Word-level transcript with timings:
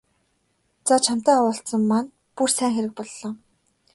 За 0.87 0.95
чамтай 1.05 1.37
уулзсан 1.41 1.81
маань 1.89 2.11
бүр 2.35 2.49
сайн 2.57 2.71
хэрэг 2.75 2.93
боллоо. 2.97 3.31